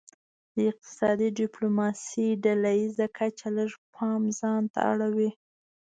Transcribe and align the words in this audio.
د 0.55 0.55
اقتصادي 0.71 1.29
ډیپلوماسي 1.41 2.27
ډله 2.43 2.71
ایزه 2.79 3.05
کچه 3.17 3.47
لږ 3.57 3.71
پام 3.95 4.21
ځانته 4.39 4.79
اړوي 4.91 5.31